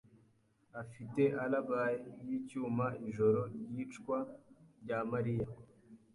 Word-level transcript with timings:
afite 0.81 1.21
alibi 1.43 1.79
yicyuma 2.27 2.85
ijoro 3.07 3.39
ryicwa 3.67 4.17
rya 4.81 4.99
Mariya. 5.11 5.47